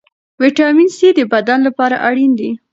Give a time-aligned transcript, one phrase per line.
[0.41, 2.51] ویټامین سي د بدن لپاره اړین دی.